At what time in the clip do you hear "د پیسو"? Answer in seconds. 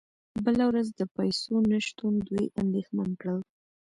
0.99-1.53